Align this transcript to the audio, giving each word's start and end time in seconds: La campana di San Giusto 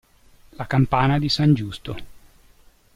La 0.57 0.65
campana 0.65 1.19
di 1.19 1.29
San 1.29 1.53
Giusto 1.53 1.95